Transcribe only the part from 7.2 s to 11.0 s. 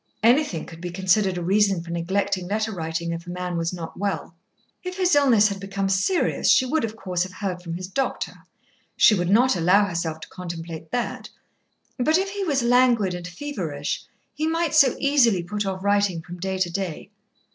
have heard from his doctor. She would not allow herself to contemplate